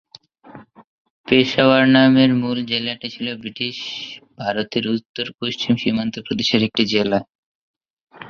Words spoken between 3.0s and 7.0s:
ছিল ব্রিটিশ ভারতের উত্তর-পশ্চিম সীমান্ত প্রদেশের একটি